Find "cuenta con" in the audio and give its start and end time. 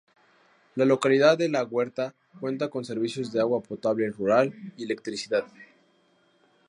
2.39-2.83